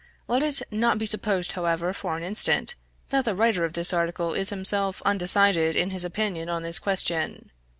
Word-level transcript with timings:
Let 0.27 0.41
it 0.41 0.63
not 0.71 0.97
be 0.97 1.05
supposed, 1.05 1.51
however, 1.51 1.93
for 1.93 2.17
an 2.17 2.23
instant, 2.23 2.73
that 3.09 3.23
the 3.23 3.35
writer 3.35 3.65
of 3.65 3.73
this 3.73 3.93
article 3.93 4.33
is 4.33 4.49
himself 4.49 4.99
undecided 5.05 5.75
in 5.75 5.91
his 5.91 6.03
opinion 6.03 6.49
on 6.49 6.63
this 6.63 6.79
question. 6.79 7.51